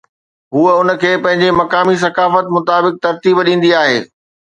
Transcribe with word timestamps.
هوءَ 0.53 0.73
ان 0.81 0.89
کي 1.01 1.11
پنهنجي 1.23 1.49
مقامي 1.59 1.95
ثقافت 2.05 2.45
مطابق 2.55 2.93
ترتيب 3.05 3.37
ڏيندي 3.47 3.71
آهي. 3.83 3.99